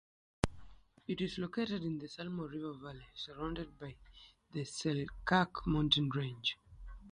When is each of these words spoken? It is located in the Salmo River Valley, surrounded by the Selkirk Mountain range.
It 1.07 1.21
is 1.21 1.37
located 1.37 1.83
in 1.83 1.99
the 1.99 2.07
Salmo 2.07 2.47
River 2.47 2.73
Valley, 2.73 3.05
surrounded 3.13 3.77
by 3.77 3.97
the 4.51 4.65
Selkirk 4.65 5.67
Mountain 5.67 6.09
range. 6.15 6.57